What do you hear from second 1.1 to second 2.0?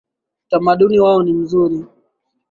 ni mzuri.